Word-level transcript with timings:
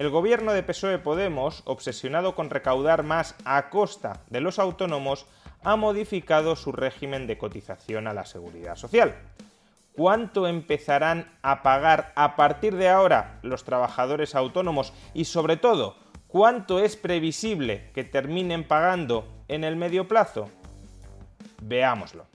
El 0.00 0.08
gobierno 0.08 0.54
de 0.54 0.62
PSOE 0.62 0.98
Podemos, 0.98 1.62
obsesionado 1.66 2.34
con 2.34 2.48
recaudar 2.48 3.02
más 3.02 3.34
a 3.44 3.68
costa 3.68 4.22
de 4.30 4.40
los 4.40 4.58
autónomos, 4.58 5.26
ha 5.62 5.76
modificado 5.76 6.56
su 6.56 6.72
régimen 6.72 7.26
de 7.26 7.36
cotización 7.36 8.06
a 8.06 8.14
la 8.14 8.24
seguridad 8.24 8.76
social. 8.76 9.14
¿Cuánto 9.92 10.48
empezarán 10.48 11.30
a 11.42 11.62
pagar 11.62 12.14
a 12.16 12.34
partir 12.34 12.76
de 12.76 12.88
ahora 12.88 13.40
los 13.42 13.64
trabajadores 13.64 14.34
autónomos? 14.34 14.94
Y 15.12 15.26
sobre 15.26 15.58
todo, 15.58 15.96
¿cuánto 16.28 16.78
es 16.78 16.96
previsible 16.96 17.90
que 17.92 18.02
terminen 18.02 18.66
pagando 18.66 19.28
en 19.48 19.64
el 19.64 19.76
medio 19.76 20.08
plazo? 20.08 20.48
Veámoslo. 21.60 22.29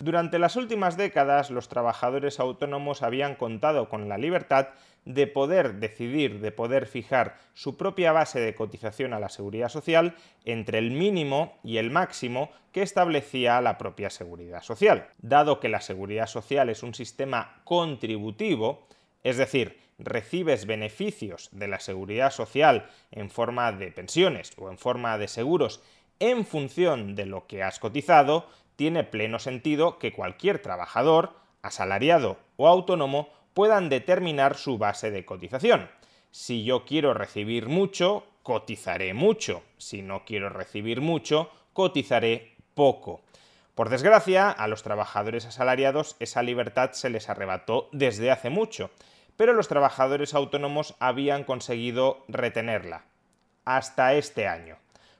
Durante 0.00 0.38
las 0.38 0.54
últimas 0.54 0.96
décadas, 0.96 1.50
los 1.50 1.68
trabajadores 1.68 2.38
autónomos 2.38 3.02
habían 3.02 3.34
contado 3.34 3.88
con 3.88 4.08
la 4.08 4.16
libertad 4.16 4.68
de 5.04 5.26
poder 5.26 5.74
decidir, 5.80 6.40
de 6.40 6.52
poder 6.52 6.86
fijar 6.86 7.36
su 7.54 7.76
propia 7.76 8.12
base 8.12 8.38
de 8.40 8.54
cotización 8.54 9.12
a 9.12 9.18
la 9.18 9.28
seguridad 9.28 9.68
social 9.70 10.14
entre 10.44 10.78
el 10.78 10.92
mínimo 10.92 11.58
y 11.64 11.78
el 11.78 11.90
máximo 11.90 12.50
que 12.72 12.82
establecía 12.82 13.60
la 13.60 13.76
propia 13.76 14.10
seguridad 14.10 14.62
social. 14.62 15.08
Dado 15.18 15.58
que 15.58 15.68
la 15.68 15.80
seguridad 15.80 16.26
social 16.26 16.68
es 16.68 16.82
un 16.82 16.94
sistema 16.94 17.60
contributivo, 17.64 18.86
es 19.24 19.36
decir, 19.36 19.80
recibes 19.98 20.66
beneficios 20.66 21.48
de 21.50 21.66
la 21.66 21.80
seguridad 21.80 22.30
social 22.30 22.88
en 23.10 23.30
forma 23.30 23.72
de 23.72 23.90
pensiones 23.90 24.52
o 24.56 24.70
en 24.70 24.78
forma 24.78 25.18
de 25.18 25.26
seguros 25.26 25.82
en 26.20 26.44
función 26.44 27.14
de 27.14 27.26
lo 27.26 27.46
que 27.46 27.62
has 27.62 27.78
cotizado, 27.78 28.46
tiene 28.78 29.02
pleno 29.02 29.40
sentido 29.40 29.98
que 29.98 30.12
cualquier 30.12 30.60
trabajador, 30.60 31.32
asalariado 31.62 32.38
o 32.56 32.68
autónomo, 32.68 33.28
puedan 33.52 33.88
determinar 33.88 34.56
su 34.56 34.78
base 34.78 35.10
de 35.10 35.24
cotización. 35.24 35.90
Si 36.30 36.62
yo 36.62 36.84
quiero 36.84 37.12
recibir 37.12 37.66
mucho, 37.66 38.24
cotizaré 38.44 39.14
mucho. 39.14 39.64
Si 39.78 40.00
no 40.00 40.24
quiero 40.24 40.48
recibir 40.48 41.00
mucho, 41.00 41.50
cotizaré 41.72 42.54
poco. 42.76 43.20
Por 43.74 43.88
desgracia, 43.88 44.48
a 44.48 44.68
los 44.68 44.84
trabajadores 44.84 45.44
asalariados 45.44 46.14
esa 46.20 46.44
libertad 46.44 46.92
se 46.92 47.10
les 47.10 47.28
arrebató 47.28 47.88
desde 47.90 48.30
hace 48.30 48.48
mucho, 48.48 48.90
pero 49.36 49.54
los 49.54 49.66
trabajadores 49.66 50.34
autónomos 50.34 50.94
habían 51.00 51.42
conseguido 51.42 52.24
retenerla. 52.28 53.02
Hasta 53.64 54.14
este 54.14 54.46
año 54.46 54.76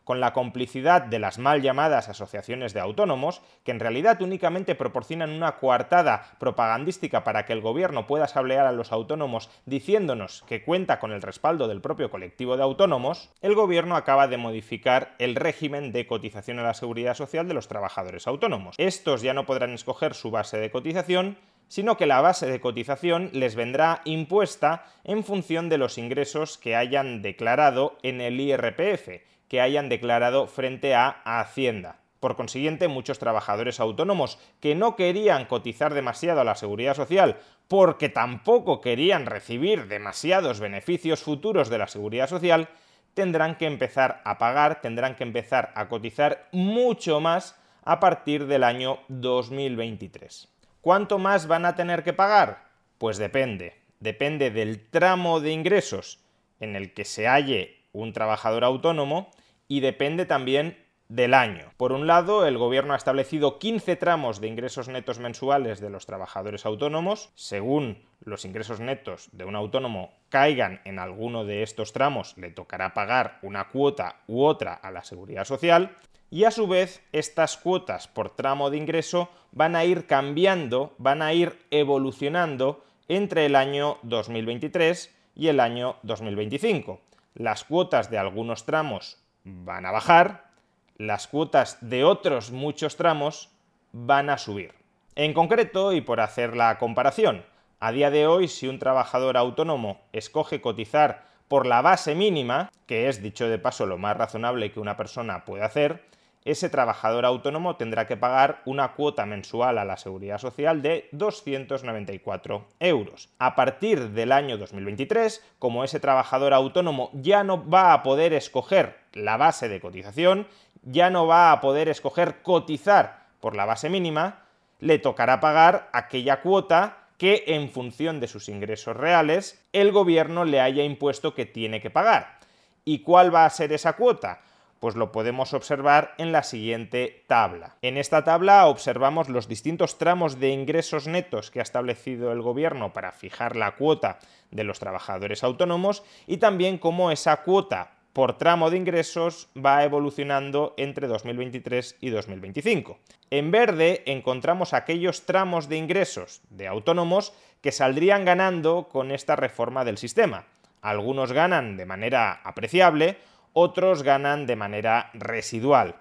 con 0.09 0.20
la 0.20 0.33
complicidad 0.33 1.03
de 1.03 1.19
las 1.19 1.39
mal 1.39 1.61
llamadas 1.61 2.09
asociaciones 2.09 2.73
de 2.73 2.81
autónomos, 2.81 3.42
que 3.62 3.73
en 3.73 3.78
realidad 3.78 4.23
únicamente 4.23 4.75
proporcionan 4.75 5.28
una 5.28 5.59
coartada 5.59 6.34
propagandística 6.39 7.25
para 7.25 7.45
que 7.45 7.53
el 7.53 7.61
gobierno 7.61 8.06
pueda 8.06 8.27
sablear 8.27 8.67
a 8.67 8.73
los 8.73 8.91
autónomos 8.91 9.50
diciéndonos 9.67 10.45
que 10.48 10.65
cuenta 10.65 10.98
con 10.98 11.12
el 11.12 11.20
respaldo 11.20 11.69
del 11.69 11.83
propio 11.83 12.11
colectivo 12.11 12.56
de 12.56 12.62
autónomos, 12.62 13.28
el 13.43 13.55
gobierno 13.55 13.97
acaba 13.97 14.28
de 14.28 14.38
modificar 14.38 15.15
el 15.19 15.34
régimen 15.34 15.93
de 15.93 16.06
cotización 16.06 16.59
a 16.59 16.62
la 16.62 16.72
seguridad 16.72 17.12
social 17.12 17.47
de 17.47 17.53
los 17.53 17.69
trabajadores 17.69 18.27
autónomos. 18.27 18.77
Estos 18.78 19.21
ya 19.21 19.34
no 19.34 19.44
podrán 19.44 19.75
escoger 19.75 20.15
su 20.15 20.31
base 20.31 20.56
de 20.56 20.71
cotización, 20.71 21.37
sino 21.69 21.99
que 21.99 22.06
la 22.06 22.22
base 22.22 22.47
de 22.47 22.62
cotización 22.62 23.28
les 23.34 23.56
vendrá 23.56 24.00
impuesta 24.06 24.87
en 25.04 25.22
función 25.22 25.69
de 25.69 25.77
los 25.77 25.99
ingresos 25.99 26.56
que 26.56 26.77
hayan 26.77 27.21
declarado 27.21 27.99
en 28.03 28.22
el 28.22 28.41
IRPF, 28.41 29.28
que 29.48 29.60
hayan 29.60 29.88
declarado 29.88 30.47
frente 30.47 30.94
a 30.94 31.22
Hacienda. 31.25 31.97
Por 32.20 32.36
consiguiente, 32.36 32.88
muchos 32.88 33.19
trabajadores 33.19 33.81
autónomos 33.81 34.38
que 34.60 34.75
no 34.75 34.97
querían 34.97 35.44
cotizar 35.44 35.94
demasiado 35.94 36.41
a 36.41 36.44
la 36.44 36.56
seguridad 36.56 36.94
social 36.94 37.38
porque 37.69 38.09
tampoco 38.09 38.81
querían 38.81 39.26
recibir 39.26 39.86
demasiados 39.86 40.59
beneficios 40.59 41.22
futuros 41.22 41.69
de 41.69 41.78
la 41.78 41.86
seguridad 41.86 42.28
social, 42.28 42.69
tendrán 43.14 43.56
que 43.56 43.66
empezar 43.66 44.20
a 44.25 44.38
pagar, 44.38 44.81
tendrán 44.81 45.14
que 45.14 45.25
empezar 45.25 45.72
a 45.75 45.88
cotizar 45.88 46.48
mucho 46.50 47.20
más 47.20 47.56
a 47.84 48.00
partir 48.00 48.47
del 48.47 48.65
año 48.65 48.98
2023. 49.09 50.48
¿Cuánto 50.80 51.19
más 51.19 51.47
van 51.47 51.66
a 51.66 51.75
tener 51.75 52.03
que 52.03 52.12
pagar? 52.12 52.69
Pues 52.97 53.19
depende. 53.19 53.75
Depende 54.00 54.50
del 54.50 54.88
tramo 54.88 55.41
de 55.41 55.53
ingresos 55.53 56.20
en 56.60 56.76
el 56.76 56.94
que 56.94 57.04
se 57.04 57.26
halle 57.26 57.76
un 57.92 58.12
trabajador 58.12 58.65
autónomo 58.65 59.30
y 59.69 59.81
depende 59.81 60.27
también 60.27 60.77
del 61.09 61.33
año. 61.33 61.73
Por 61.77 61.93
un 61.93 62.06
lado, 62.06 62.47
el 62.47 62.59
gobierno 62.59 62.93
ha 62.93 62.97
establecido 62.97 63.59
15 63.59 63.97
tramos 63.97 64.41
de 64.41 64.49
ingresos 64.49 64.89
netos 64.89 65.19
mensuales 65.19 65.81
de 65.81 65.89
los 65.89 66.05
trabajadores 66.05 66.67
autónomos. 66.67 67.31
Según 67.34 68.05
los 68.21 68.45
ingresos 68.45 68.81
netos 68.81 69.28
de 69.33 69.45
un 69.45 69.57
autónomo 69.57 70.12
caigan 70.28 70.81
en 70.84 70.99
alguno 70.99 71.45
de 71.45 71.62
estos 71.62 71.93
tramos, 71.93 72.37
le 72.37 72.51
tocará 72.51 72.93
pagar 72.93 73.39
una 73.43 73.69
cuota 73.69 74.17
u 74.27 74.43
otra 74.43 74.75
a 74.75 74.91
la 74.91 75.03
seguridad 75.03 75.45
social. 75.45 75.97
Y 76.31 76.45
a 76.45 76.51
su 76.51 76.67
vez, 76.67 77.03
estas 77.12 77.57
cuotas 77.57 78.07
por 78.07 78.37
tramo 78.37 78.69
de 78.69 78.77
ingreso 78.77 79.31
van 79.53 79.77
a 79.77 79.87
ir 79.87 80.07
cambiando, 80.07 80.95
van 80.99 81.23
a 81.23 81.33
ir 81.33 81.59
evolucionando 81.71 82.84
entre 83.09 83.47
el 83.47 83.57
año 83.57 83.97
2023 84.03 85.15
y 85.34 85.49
el 85.49 85.61
año 85.61 85.97
2025 86.03 87.01
las 87.39 87.65
cuotas 87.65 88.11
de 88.11 88.19
algunos 88.19 88.67
tramos 88.67 89.17
van 89.64 89.86
a 89.86 89.91
bajar, 89.91 90.50
las 90.97 91.26
cuotas 91.26 91.78
de 91.81 92.04
otros 92.04 92.50
muchos 92.50 92.97
tramos 92.97 93.50
van 93.92 94.31
a 94.31 94.38
subir. 94.38 94.75
En 95.14 95.32
concreto, 95.34 95.92
y 95.92 96.00
por 96.00 96.20
hacer 96.20 96.56
la 96.56 96.78
comparación, 96.78 97.44
a 97.81 97.92
día 97.92 98.10
de 98.10 98.26
hoy 98.26 98.48
si 98.48 98.69
un 98.69 98.78
trabajador 98.78 99.36
autónomo 99.36 100.00
escoge 100.12 100.60
cotizar 100.60 101.26
por 101.48 101.66
la 101.66 101.82
base 101.82 102.14
mínima, 102.14 102.70
que 102.86 103.09
es 103.09 103.22
dicho 103.22 103.48
de 103.48 103.59
paso 103.59 103.86
lo 103.86 103.98
más 103.98 104.16
razonable 104.16 104.70
que 104.70 104.81
una 104.81 104.97
persona 104.97 105.44
puede 105.44 105.65
hacer, 105.65 106.04
ese 106.44 106.71
trabajador 106.71 107.25
autónomo 107.25 107.76
tendrá 107.76 108.06
que 108.06 108.16
pagar 108.16 108.62
una 108.65 108.94
cuota 108.94 109.26
mensual 109.26 109.78
a 109.78 109.84
la 109.84 109.97
seguridad 109.97 110.38
social 110.38 110.82
de 110.82 111.09
294 111.12 112.66
euros. 112.81 113.28
A 113.38 113.54
partir 113.54 114.10
del 114.10 114.32
año 114.32 114.59
2023, 114.59 115.44
como 115.59 115.84
ese 115.84 116.00
trabajador 116.00 116.54
autónomo 116.54 117.10
ya 117.12 117.44
no 117.44 117.69
va 117.69 117.93
a 117.93 118.03
poder 118.03 118.32
escoger 118.32 118.97
la 119.12 119.37
base 119.37 119.69
de 119.69 119.81
cotización, 119.81 120.47
ya 120.82 121.10
no 121.10 121.27
va 121.27 121.53
a 121.53 121.60
poder 121.60 121.88
escoger 121.88 122.43
cotizar 122.43 123.27
por 123.41 123.56
la 123.56 123.66
base 123.66 123.88
mínima, 123.91 124.43
le 124.81 124.98
tocará 124.98 125.41
pagar 125.41 125.88
aquella 125.93 126.41
cuota 126.41 127.09
que 127.19 127.44
en 127.48 127.69
función 127.69 128.21
de 128.21 128.28
sus 128.28 128.48
ingresos 128.48 128.97
reales 128.97 129.62
el 129.72 129.93
gobierno 129.93 130.44
le 130.44 130.60
haya 130.60 130.84
impuesto 130.84 131.34
que 131.34 131.47
tiene 131.47 131.81
que 131.81 131.91
pagar. 131.91 132.38
¿Y 132.84 133.00
cuál 133.00 133.34
va 133.34 133.44
a 133.44 133.50
ser 133.50 133.72
esa 133.72 133.94
cuota? 133.94 134.41
Pues 134.81 134.94
lo 134.94 135.11
podemos 135.12 135.55
observar 135.55 136.15
en 136.19 136.33
la 136.33 136.43
siguiente 136.43 137.25
tabla. 137.27 137.77
En 137.83 137.97
esta 137.97 138.25
tabla 138.25 138.66
observamos 138.66 139.28
los 139.28 139.49
distintos 139.49 139.99
tramos 139.99 140.39
de 140.39 140.51
ingresos 140.51 141.07
netos 141.07 141.51
que 141.51 141.60
ha 141.60 141.63
establecido 141.63 142.33
el 142.33 142.42
gobierno 142.42 142.92
para 142.92 143.13
fijar 143.13 143.57
la 143.57 143.75
cuota 143.77 144.19
de 144.51 144.65
los 144.65 144.78
trabajadores 144.78 145.42
autónomos 145.42 146.04
y 146.27 146.36
también 146.36 146.78
cómo 146.78 147.10
esa 147.10 147.42
cuota 147.42 147.92
por 148.13 148.36
tramo 148.36 148.71
de 148.71 148.77
ingresos 148.77 149.48
va 149.57 149.84
evolucionando 149.84 150.75
entre 150.77 151.07
2023 151.07 151.98
y 152.01 152.10
2025. 152.10 152.98
En 153.30 153.51
verde 153.51 154.03
encontramos 154.07 154.75
aquellos 154.75 155.25
tramos 155.25 155.69
de 155.69 155.77
ingresos 155.77 156.41
de 156.51 156.66
autónomos 156.66 157.33
que 157.60 157.71
saldrían 157.71 158.25
ganando 158.25 158.89
con 158.91 159.13
esta 159.13 159.36
reforma 159.36 159.84
del 159.84 159.98
sistema. 159.98 160.47
Algunos 160.80 161.33
ganan 161.33 161.77
de 161.77 161.86
manera 161.86 162.41
apreciable, 162.45 163.19
otros 163.59 164.03
ganan 164.03 164.47
de 164.47 164.57
manera 164.57 165.10
residual. 165.15 165.97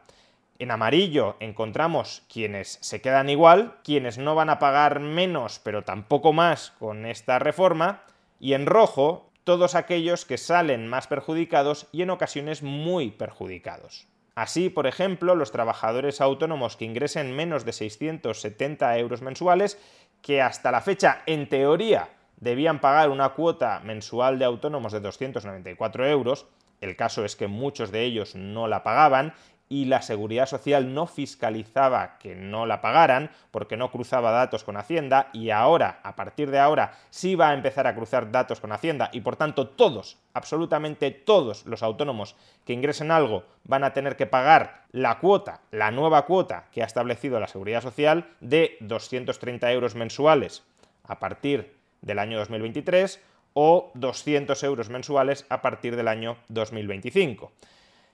En 0.59 0.71
amarillo 0.71 1.37
encontramos 1.39 2.23
quienes 2.31 2.77
se 2.81 3.01
quedan 3.01 3.29
igual, 3.29 3.77
quienes 3.83 4.17
no 4.17 4.35
van 4.35 4.49
a 4.49 4.59
pagar 4.59 4.99
menos 4.99 5.59
pero 5.63 5.83
tampoco 5.83 6.33
más 6.33 6.71
con 6.79 7.05
esta 7.05 7.39
reforma, 7.39 8.03
y 8.39 8.53
en 8.53 8.65
rojo 8.65 9.31
todos 9.43 9.75
aquellos 9.75 10.25
que 10.25 10.37
salen 10.37 10.87
más 10.87 11.07
perjudicados 11.07 11.87
y 11.91 12.01
en 12.01 12.09
ocasiones 12.09 12.63
muy 12.63 13.11
perjudicados. 13.11 14.07
Así, 14.35 14.69
por 14.69 14.85
ejemplo, 14.85 15.33
los 15.33 15.51
trabajadores 15.51 16.21
autónomos 16.21 16.77
que 16.77 16.85
ingresen 16.85 17.35
menos 17.35 17.65
de 17.65 17.73
670 17.73 18.97
euros 18.99 19.23
mensuales, 19.23 19.79
que 20.21 20.43
hasta 20.43 20.71
la 20.71 20.81
fecha, 20.81 21.23
en 21.25 21.49
teoría, 21.49 22.09
debían 22.35 22.79
pagar 22.79 23.09
una 23.09 23.29
cuota 23.29 23.79
mensual 23.83 24.37
de 24.37 24.45
autónomos 24.45 24.91
de 24.91 24.99
294 24.99 26.07
euros, 26.07 26.45
el 26.81 26.95
caso 26.95 27.25
es 27.25 27.35
que 27.35 27.47
muchos 27.47 27.91
de 27.91 28.03
ellos 28.03 28.35
no 28.35 28.67
la 28.67 28.83
pagaban 28.83 29.33
y 29.69 29.85
la 29.85 30.01
seguridad 30.01 30.45
social 30.45 30.93
no 30.93 31.07
fiscalizaba 31.07 32.17
que 32.19 32.35
no 32.35 32.65
la 32.65 32.81
pagaran 32.81 33.31
porque 33.51 33.77
no 33.77 33.91
cruzaba 33.91 34.31
datos 34.31 34.63
con 34.63 34.77
Hacienda 34.77 35.29
y 35.33 35.49
ahora, 35.49 35.99
a 36.03 36.15
partir 36.15 36.51
de 36.51 36.59
ahora, 36.59 36.93
sí 37.09 37.35
va 37.35 37.49
a 37.49 37.53
empezar 37.53 37.87
a 37.87 37.95
cruzar 37.95 38.31
datos 38.31 38.61
con 38.61 38.71
Hacienda 38.71 39.09
y 39.11 39.21
por 39.21 39.35
tanto 39.35 39.67
todos, 39.67 40.17
absolutamente 40.33 41.11
todos 41.11 41.65
los 41.65 41.83
autónomos 41.83 42.35
que 42.65 42.73
ingresen 42.73 43.11
algo 43.11 43.43
van 43.63 43.83
a 43.83 43.93
tener 43.93 44.15
que 44.15 44.25
pagar 44.25 44.85
la 44.91 45.19
cuota, 45.19 45.61
la 45.71 45.91
nueva 45.91 46.25
cuota 46.25 46.65
que 46.71 46.81
ha 46.81 46.85
establecido 46.85 47.39
la 47.39 47.47
seguridad 47.47 47.81
social 47.81 48.29
de 48.39 48.77
230 48.79 49.71
euros 49.71 49.95
mensuales 49.95 50.63
a 51.03 51.19
partir 51.19 51.75
del 52.01 52.19
año 52.19 52.37
2023 52.37 53.21
o 53.59 53.89
200 53.95 54.61
euros 54.63 54.89
mensuales 54.89 55.47
a 55.49 55.63
partir 55.63 55.95
del 55.95 56.07
año 56.07 56.37
2025. 56.49 57.51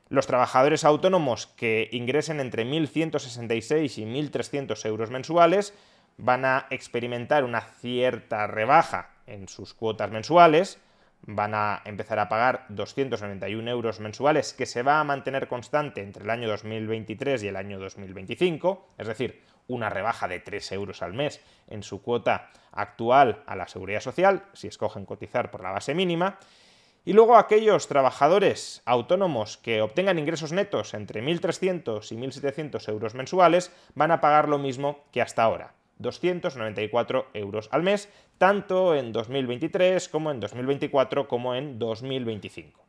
Los 0.08 0.26
trabajadores 0.26 0.86
autónomos 0.86 1.48
que 1.48 1.90
ingresen 1.92 2.40
entre 2.40 2.66
1.166 2.66 3.98
y 3.98 4.06
1.300 4.06 4.86
euros 4.86 5.10
mensuales 5.10 5.74
van 6.16 6.46
a 6.46 6.68
experimentar 6.70 7.44
una 7.44 7.60
cierta 7.60 8.48
rebaja 8.48 9.10
en 9.28 9.50
sus 9.50 9.74
cuotas 9.74 10.12
mensuales, 10.12 10.80
van 11.26 11.56
a 11.56 11.82
empezar 11.86 12.20
a 12.20 12.30
pagar 12.30 12.66
291 12.70 13.70
euros 13.70 14.00
mensuales 14.00 14.54
que 14.54 14.66
se 14.66 14.84
va 14.84 15.00
a 15.00 15.04
mantener 15.04 15.48
constante 15.48 16.02
entre 16.02 16.24
el 16.24 16.30
año 16.30 16.50
2023 16.50 17.44
y 17.44 17.48
el 17.48 17.56
año 17.56 17.80
2025, 17.80 18.90
es 18.98 19.08
decir, 19.08 19.42
una 19.68 19.90
rebaja 19.90 20.28
de 20.28 20.40
3 20.40 20.72
euros 20.74 21.02
al 21.02 21.14
mes 21.14 21.42
en 21.68 21.84
su 21.84 22.02
cuota 22.02 22.52
actual 22.72 23.44
a 23.48 23.56
la 23.56 23.68
seguridad 23.68 24.02
social, 24.02 24.44
si 24.54 24.68
escogen 24.68 25.06
cotizar 25.06 25.52
por 25.52 25.64
la 25.64 25.72
base 25.72 25.94
mínima, 25.94 26.40
y 27.06 27.14
luego 27.14 27.38
aquellos 27.38 27.88
trabajadores 27.88 28.82
autónomos 28.86 29.58
que 29.58 29.82
obtengan 29.82 30.20
ingresos 30.20 30.54
netos 30.54 30.94
entre 30.94 31.22
1.300 31.22 32.12
y 32.12 32.16
1.700 32.16 32.90
euros 32.90 33.14
mensuales 33.14 33.72
van 33.94 34.12
a 34.12 34.22
pagar 34.22 34.48
lo 34.48 34.58
mismo 34.58 35.04
que 35.12 35.22
hasta 35.22 35.44
ahora, 35.44 35.74
294 35.98 37.28
euros 37.34 37.70
al 37.72 37.84
mes, 37.84 38.10
tanto 38.38 38.96
en 38.96 39.12
2023 39.12 40.10
como 40.10 40.32
en 40.32 40.40
2024 40.40 41.28
como 41.28 41.56
en 41.56 41.80
2025. 41.80 42.84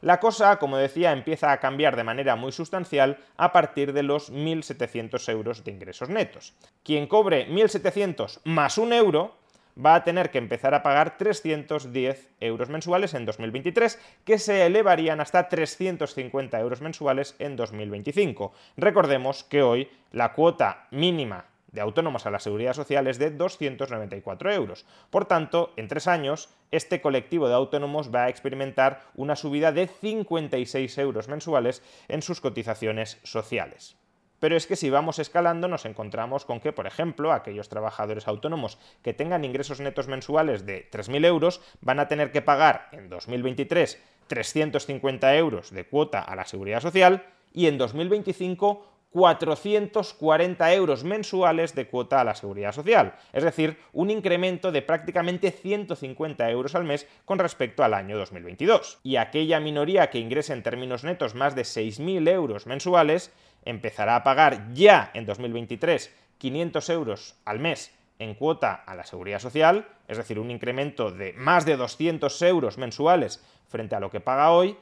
La 0.00 0.20
cosa, 0.20 0.58
como 0.58 0.76
decía, 0.76 1.12
empieza 1.12 1.50
a 1.50 1.58
cambiar 1.58 1.96
de 1.96 2.04
manera 2.04 2.36
muy 2.36 2.52
sustancial 2.52 3.18
a 3.36 3.50
partir 3.50 3.92
de 3.92 4.04
los 4.04 4.32
1.700 4.32 5.28
euros 5.28 5.64
de 5.64 5.72
ingresos 5.72 6.08
netos. 6.08 6.54
Quien 6.84 7.08
cobre 7.08 7.48
1.700 7.48 8.40
más 8.44 8.78
un 8.78 8.92
euro 8.92 9.36
va 9.84 9.96
a 9.96 10.04
tener 10.04 10.30
que 10.30 10.38
empezar 10.38 10.74
a 10.74 10.82
pagar 10.82 11.18
310 11.18 12.30
euros 12.40 12.68
mensuales 12.68 13.14
en 13.14 13.24
2023, 13.24 13.98
que 14.24 14.38
se 14.38 14.66
elevarían 14.66 15.20
hasta 15.20 15.48
350 15.48 16.60
euros 16.60 16.80
mensuales 16.80 17.34
en 17.38 17.56
2025. 17.56 18.52
Recordemos 18.76 19.44
que 19.44 19.62
hoy 19.62 19.88
la 20.12 20.32
cuota 20.32 20.86
mínima 20.90 21.46
de 21.72 21.80
autónomos 21.80 22.26
a 22.26 22.30
la 22.30 22.40
seguridad 22.40 22.74
social 22.74 23.06
es 23.06 23.18
de 23.18 23.30
294 23.30 24.52
euros. 24.52 24.86
Por 25.10 25.26
tanto, 25.26 25.72
en 25.76 25.88
tres 25.88 26.06
años, 26.06 26.48
este 26.70 27.00
colectivo 27.00 27.48
de 27.48 27.54
autónomos 27.54 28.14
va 28.14 28.24
a 28.24 28.28
experimentar 28.28 29.02
una 29.14 29.36
subida 29.36 29.72
de 29.72 29.86
56 29.86 30.98
euros 30.98 31.28
mensuales 31.28 31.82
en 32.08 32.22
sus 32.22 32.40
cotizaciones 32.40 33.18
sociales. 33.22 33.96
Pero 34.40 34.56
es 34.56 34.66
que 34.66 34.76
si 34.76 34.88
vamos 34.88 35.18
escalando 35.18 35.66
nos 35.66 35.84
encontramos 35.84 36.44
con 36.44 36.60
que, 36.60 36.72
por 36.72 36.86
ejemplo, 36.86 37.32
aquellos 37.32 37.68
trabajadores 37.68 38.28
autónomos 38.28 38.78
que 39.02 39.14
tengan 39.14 39.44
ingresos 39.44 39.80
netos 39.80 40.06
mensuales 40.06 40.64
de 40.64 40.88
3.000 40.90 41.26
euros 41.26 41.60
van 41.80 41.98
a 41.98 42.08
tener 42.08 42.30
que 42.30 42.42
pagar 42.42 42.88
en 42.92 43.08
2023 43.08 44.00
350 44.28 45.36
euros 45.36 45.70
de 45.70 45.86
cuota 45.86 46.20
a 46.20 46.36
la 46.36 46.44
seguridad 46.44 46.80
social 46.80 47.26
y 47.52 47.66
en 47.66 47.78
2025 47.78 48.86
440 49.10 50.74
euros 50.74 51.04
mensuales 51.04 51.74
de 51.74 51.88
cuota 51.88 52.20
a 52.20 52.24
la 52.24 52.34
seguridad 52.34 52.72
social, 52.72 53.14
es 53.32 53.42
decir, 53.42 53.78
un 53.92 54.10
incremento 54.10 54.70
de 54.70 54.82
prácticamente 54.82 55.50
150 55.50 56.50
euros 56.50 56.74
al 56.74 56.84
mes 56.84 57.06
con 57.24 57.38
respecto 57.38 57.82
al 57.82 57.94
año 57.94 58.18
2022. 58.18 59.00
Y 59.02 59.16
aquella 59.16 59.60
minoría 59.60 60.10
que 60.10 60.18
ingrese 60.18 60.52
en 60.52 60.62
términos 60.62 61.04
netos 61.04 61.34
más 61.34 61.54
de 61.54 61.62
6.000 61.62 62.28
euros 62.28 62.66
mensuales 62.66 63.32
empezará 63.64 64.16
a 64.16 64.24
pagar 64.24 64.72
ya 64.74 65.10
en 65.14 65.26
2023 65.26 66.14
500 66.38 66.88
euros 66.90 67.36
al 67.44 67.58
mes 67.58 67.94
en 68.18 68.34
cuota 68.34 68.74
a 68.74 68.94
la 68.94 69.04
seguridad 69.04 69.38
social, 69.38 69.86
es 70.08 70.16
decir, 70.16 70.38
un 70.38 70.50
incremento 70.50 71.10
de 71.10 71.32
más 71.34 71.64
de 71.64 71.76
200 71.76 72.42
euros 72.42 72.78
mensuales 72.78 73.44
frente 73.68 73.94
a 73.94 74.00
lo 74.00 74.10
que 74.10 74.20
paga 74.20 74.50
hoy, 74.50 74.76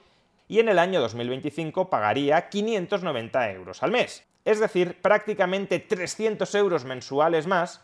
y 0.48 0.60
en 0.60 0.68
el 0.68 0.78
año 0.78 1.00
2025 1.00 1.90
pagaría 1.90 2.48
590 2.48 3.52
euros 3.52 3.82
al 3.82 3.92
mes. 3.92 4.24
Es 4.44 4.60
decir, 4.60 5.00
prácticamente 5.02 5.78
300 5.78 6.54
euros 6.54 6.84
mensuales 6.84 7.46
más, 7.46 7.82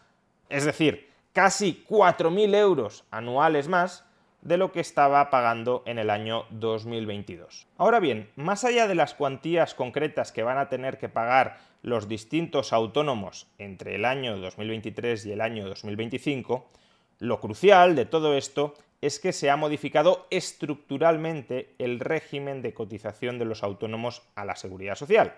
es 0.48 0.64
decir, 0.64 1.08
casi 1.32 1.84
4.000 1.88 2.54
euros 2.54 3.04
anuales 3.10 3.68
más, 3.68 4.04
de 4.42 4.56
lo 4.56 4.72
que 4.72 4.80
estaba 4.80 5.30
pagando 5.30 5.82
en 5.86 5.98
el 5.98 6.10
año 6.10 6.44
2022. 6.50 7.68
Ahora 7.78 8.00
bien, 8.00 8.28
más 8.36 8.64
allá 8.64 8.88
de 8.88 8.96
las 8.96 9.14
cuantías 9.14 9.74
concretas 9.74 10.32
que 10.32 10.42
van 10.42 10.58
a 10.58 10.68
tener 10.68 10.98
que 10.98 11.08
pagar 11.08 11.58
los 11.82 12.08
distintos 12.08 12.72
autónomos 12.72 13.46
entre 13.58 13.94
el 13.94 14.04
año 14.04 14.36
2023 14.36 15.26
y 15.26 15.32
el 15.32 15.40
año 15.40 15.68
2025, 15.68 16.68
lo 17.22 17.38
crucial 17.38 17.94
de 17.94 18.04
todo 18.04 18.36
esto 18.36 18.74
es 19.00 19.20
que 19.20 19.32
se 19.32 19.48
ha 19.48 19.56
modificado 19.56 20.26
estructuralmente 20.30 21.76
el 21.78 22.00
régimen 22.00 22.62
de 22.62 22.74
cotización 22.74 23.38
de 23.38 23.44
los 23.44 23.62
autónomos 23.62 24.22
a 24.34 24.44
la 24.44 24.56
seguridad 24.56 24.96
social. 24.96 25.32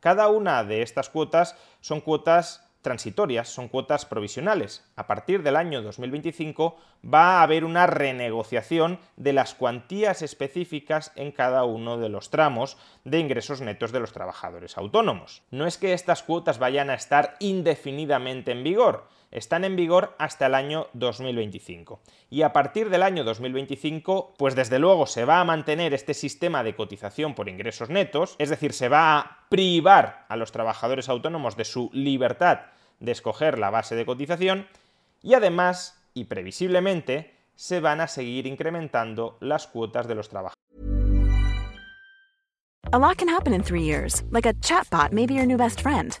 Cada 0.00 0.28
una 0.28 0.64
de 0.64 0.80
estas 0.80 1.10
cuotas 1.10 1.54
son 1.82 2.00
cuotas 2.00 2.66
transitorias, 2.80 3.50
son 3.50 3.68
cuotas 3.68 4.06
provisionales. 4.06 4.88
A 4.96 5.06
partir 5.06 5.42
del 5.42 5.56
año 5.56 5.82
2025 5.82 6.78
va 7.04 7.40
a 7.40 7.42
haber 7.42 7.66
una 7.66 7.86
renegociación 7.86 8.98
de 9.16 9.34
las 9.34 9.54
cuantías 9.54 10.22
específicas 10.22 11.12
en 11.16 11.32
cada 11.32 11.64
uno 11.64 11.98
de 11.98 12.08
los 12.08 12.30
tramos 12.30 12.78
de 13.04 13.18
ingresos 13.18 13.60
netos 13.60 13.92
de 13.92 14.00
los 14.00 14.12
trabajadores 14.12 14.78
autónomos. 14.78 15.42
No 15.50 15.66
es 15.66 15.76
que 15.76 15.92
estas 15.92 16.22
cuotas 16.22 16.58
vayan 16.58 16.88
a 16.88 16.94
estar 16.94 17.36
indefinidamente 17.40 18.52
en 18.52 18.64
vigor, 18.64 19.08
están 19.30 19.64
en 19.64 19.76
vigor 19.76 20.14
hasta 20.18 20.46
el 20.46 20.54
año 20.54 20.88
2025. 20.94 22.00
Y 22.30 22.42
a 22.42 22.52
partir 22.52 22.90
del 22.90 23.02
año 23.02 23.24
2025, 23.24 24.34
pues 24.36 24.54
desde 24.54 24.78
luego 24.78 25.06
se 25.06 25.24
va 25.24 25.40
a 25.40 25.44
mantener 25.44 25.94
este 25.94 26.14
sistema 26.14 26.62
de 26.62 26.74
cotización 26.74 27.34
por 27.34 27.48
ingresos 27.48 27.90
netos, 27.90 28.36
es 28.38 28.50
decir, 28.50 28.72
se 28.72 28.88
va 28.88 29.18
a 29.18 29.46
privar 29.48 30.26
a 30.28 30.36
los 30.36 30.52
trabajadores 30.52 31.08
autónomos 31.08 31.56
de 31.56 31.64
su 31.64 31.90
libertad 31.92 32.60
de 33.00 33.12
escoger 33.12 33.58
la 33.58 33.70
base 33.70 33.94
de 33.94 34.06
cotización 34.06 34.66
y 35.22 35.34
además, 35.34 36.02
y 36.14 36.24
previsiblemente, 36.24 37.34
se 37.54 37.80
van 37.80 38.00
a 38.00 38.06
seguir 38.06 38.46
incrementando 38.46 39.38
las 39.40 39.66
cuotas 39.66 40.06
de 40.06 40.14
los 40.14 40.28
trabajadores. 40.28 40.56
A 42.92 42.98
lot 42.98 43.16
can 43.16 43.28
happen 43.28 43.52
in 43.52 43.62
three 43.62 43.82
years, 43.82 44.22
like 44.30 44.46
a 44.46 44.54
chatbot 44.60 45.12
may 45.12 45.26
be 45.26 45.34
your 45.34 45.46
new 45.46 45.58
best 45.58 45.80
friend. 45.80 46.20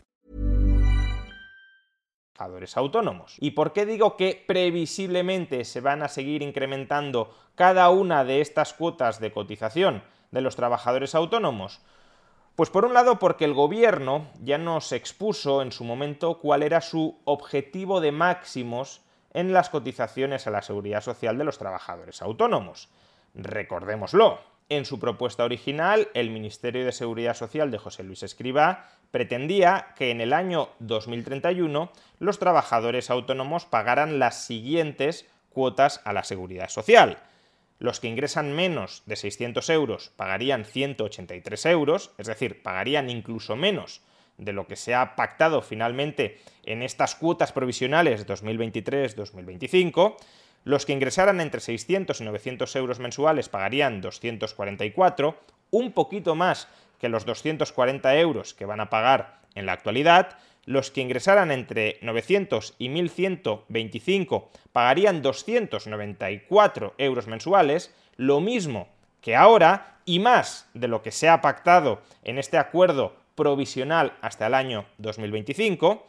trabajadores 2.41 2.75
autónomos. 2.77 3.35
¿Y 3.39 3.51
por 3.51 3.71
qué 3.71 3.85
digo 3.85 4.17
que 4.17 4.43
previsiblemente 4.47 5.63
se 5.63 5.79
van 5.79 6.01
a 6.01 6.07
seguir 6.07 6.41
incrementando 6.41 7.35
cada 7.55 7.89
una 7.89 8.23
de 8.23 8.41
estas 8.41 8.73
cuotas 8.73 9.19
de 9.19 9.31
cotización 9.31 10.03
de 10.31 10.41
los 10.41 10.55
trabajadores 10.55 11.13
autónomos? 11.13 11.81
Pues 12.55 12.69
por 12.69 12.85
un 12.85 12.93
lado 12.93 13.19
porque 13.19 13.45
el 13.45 13.53
gobierno 13.53 14.27
ya 14.41 14.57
nos 14.57 14.91
expuso 14.91 15.61
en 15.61 15.71
su 15.71 15.83
momento 15.83 16.39
cuál 16.39 16.63
era 16.63 16.81
su 16.81 17.19
objetivo 17.25 18.01
de 18.01 18.11
máximos 18.11 19.01
en 19.33 19.53
las 19.53 19.69
cotizaciones 19.69 20.47
a 20.47 20.51
la 20.51 20.63
seguridad 20.63 21.01
social 21.01 21.37
de 21.37 21.43
los 21.43 21.59
trabajadores 21.59 22.21
autónomos. 22.21 22.89
Recordémoslo, 23.35 24.39
en 24.71 24.85
su 24.85 24.99
propuesta 24.99 25.43
original, 25.43 26.07
el 26.13 26.29
Ministerio 26.29 26.85
de 26.85 26.93
Seguridad 26.93 27.35
Social 27.35 27.71
de 27.71 27.77
José 27.77 28.03
Luis 28.03 28.23
Escribá 28.23 28.89
pretendía 29.11 29.87
que 29.97 30.11
en 30.11 30.21
el 30.21 30.31
año 30.31 30.69
2031 30.79 31.91
los 32.19 32.39
trabajadores 32.39 33.09
autónomos 33.09 33.65
pagaran 33.65 34.17
las 34.17 34.45
siguientes 34.45 35.27
cuotas 35.49 35.99
a 36.05 36.13
la 36.13 36.23
seguridad 36.23 36.69
social. 36.69 37.17
Los 37.79 37.99
que 37.99 38.07
ingresan 38.07 38.53
menos 38.53 39.03
de 39.05 39.17
600 39.17 39.69
euros 39.71 40.13
pagarían 40.15 40.63
183 40.63 41.65
euros, 41.65 42.11
es 42.17 42.27
decir, 42.27 42.63
pagarían 42.63 43.09
incluso 43.09 43.57
menos 43.57 43.99
de 44.37 44.53
lo 44.53 44.67
que 44.67 44.77
se 44.77 44.95
ha 44.95 45.17
pactado 45.17 45.61
finalmente 45.61 46.39
en 46.63 46.81
estas 46.81 47.15
cuotas 47.15 47.51
provisionales 47.51 48.25
2023-2025, 48.25 50.15
los 50.63 50.85
que 50.85 50.93
ingresaran 50.93 51.41
entre 51.41 51.61
600 51.61 52.21
y 52.21 52.23
900 52.23 52.75
euros 52.75 52.99
mensuales 52.99 53.49
pagarían 53.49 54.01
244, 54.01 55.39
un 55.71 55.91
poquito 55.91 56.35
más 56.35 56.67
que 56.99 57.09
los 57.09 57.25
240 57.25 58.15
euros 58.17 58.53
que 58.53 58.65
van 58.65 58.79
a 58.79 58.89
pagar 58.89 59.39
en 59.55 59.65
la 59.65 59.73
actualidad. 59.73 60.37
Los 60.65 60.91
que 60.91 61.01
ingresaran 61.01 61.49
entre 61.49 61.97
900 62.01 62.75
y 62.77 62.89
1125 62.89 64.51
pagarían 64.71 65.23
294 65.23 66.93
euros 66.99 67.27
mensuales, 67.27 67.93
lo 68.17 68.39
mismo 68.39 68.87
que 69.21 69.35
ahora 69.35 69.97
y 70.05 70.19
más 70.19 70.69
de 70.73 70.87
lo 70.87 71.01
que 71.01 71.11
se 71.11 71.29
ha 71.29 71.41
pactado 71.41 72.01
en 72.23 72.37
este 72.37 72.57
acuerdo 72.57 73.15
provisional 73.35 74.13
hasta 74.21 74.47
el 74.47 74.53
año 74.53 74.85
2025 74.99 76.05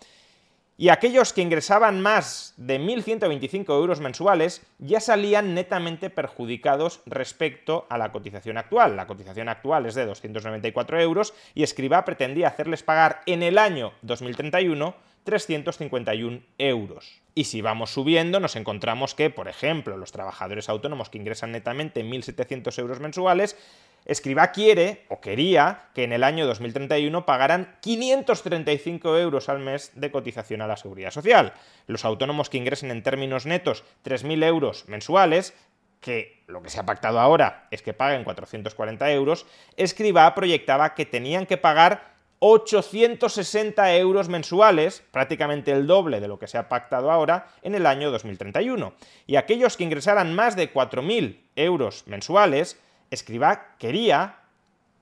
y 0.77 0.89
aquellos 0.89 1.33
que 1.33 1.43
ingresaban 1.43 2.01
más 2.01 2.55
de 2.57 2.81
1.125 2.81 3.69
euros 3.75 4.01
mensuales 4.01 4.63
ya 4.79 5.01
salían 5.01 5.55
netamente 5.55 6.11
perjudicados 6.11 7.01
respecto 7.07 7.87
a 7.89 7.99
la 7.99 8.11
cotización 8.11 8.59
actual. 8.59 8.97
La 8.97 9.07
cotización 9.07 9.49
actual 9.49 9.87
es 9.87 9.95
de 9.95 10.07
294 10.07 11.01
euros 11.01 11.35
y 11.55 11.63
Escribá 11.63 12.05
pretendía 12.05 12.49
hacerles 12.49 12.83
pagar 12.83 13.21
en 13.27 13.43
el 13.43 13.59
año 13.59 13.93
2031 14.03 14.95
351 15.25 16.41
euros. 16.59 17.21
Y 17.35 17.45
si 17.45 17.63
vamos 17.63 17.91
subiendo, 17.91 18.41
nos 18.41 18.57
encontramos 18.57 19.15
que, 19.15 19.31
por 19.31 19.49
ejemplo, 19.49 19.97
los 19.97 20.13
trabajadores 20.13 20.69
autónomos 20.69 21.11
que 21.11 21.19
ingresan 21.19 21.53
netamente 21.53 22.05
1.700 22.05 22.79
euros 22.79 23.01
mensuales 23.01 23.57
Escriba 24.05 24.53
quiere 24.53 25.05
o 25.09 25.21
quería 25.21 25.89
que 25.95 26.05
en 26.05 26.13
el 26.13 26.25
año 26.25 26.47
2031 26.47 27.25
pagaran 27.25 27.77
535 27.81 29.19
euros 29.19 29.49
al 29.49 29.61
mes 29.61 29.93
de 29.95 30.11
cotización 30.11 30.63
a 30.63 30.67
la 30.67 30.77
seguridad 30.77 31.11
social. 31.11 31.55
Los 31.87 32.05
autónomos 32.05 32.51
que 32.51 32.59
ingresen 32.59 32.91
en 32.91 33.03
términos 33.03 33.47
netos 33.47 33.85
3.000 34.05 34.45
euros 34.45 34.89
mensuales, 34.89 35.55
que 36.01 36.43
lo 36.49 36.63
que 36.63 36.71
se 36.71 36.81
ha 36.81 36.87
pactado 36.87 37.21
ahora 37.21 37.69
es 37.71 37.83
que 37.83 37.95
paguen 37.95 38.25
440 38.25 39.13
euros, 39.13 39.47
Escriba 39.77 40.35
proyectaba 40.35 40.95
que 40.95 41.07
tenían 41.07 41.47
que 41.47 41.57
pagar 41.57 42.13
860 42.45 43.95
euros 43.99 44.29
mensuales, 44.29 45.05
prácticamente 45.13 45.71
el 45.71 45.87
doble 45.87 46.19
de 46.19 46.27
lo 46.27 46.41
que 46.41 46.49
se 46.49 46.59
ha 46.59 46.69
pactado 46.69 47.13
ahora, 47.13 47.47
en 47.63 47.77
el 47.77 47.87
año 47.87 48.11
2031. 48.11 48.95
Y 49.29 49.37
aquellos 49.37 49.77
que 49.77 49.85
ingresaran 49.85 50.35
más 50.35 50.57
de 50.57 50.75
4.000 50.75 51.39
euros 51.55 52.03
mensuales, 52.09 52.81
Escribá 53.13 53.77
quería 53.79 54.41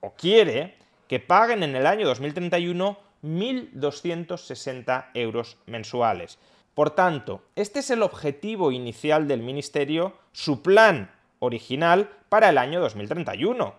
o 0.01 0.15
quiere 0.15 0.75
que 1.09 1.21
paguen 1.21 1.63
en 1.63 1.77
el 1.77 1.87
año 1.87 2.07
2031 2.07 2.99
1.260 3.23 5.11
euros 5.15 5.59
mensuales. 5.67 6.39
Por 6.75 6.91
tanto, 6.91 7.43
este 7.57 7.81
es 7.81 7.91
el 7.91 8.03
objetivo 8.03 8.73
inicial 8.73 9.29
del 9.29 9.43
Ministerio, 9.43 10.15
su 10.33 10.63
plan 10.63 11.11
original 11.39 12.11
para 12.29 12.49
el 12.49 12.59
año 12.59 12.81
2031. 12.81 13.75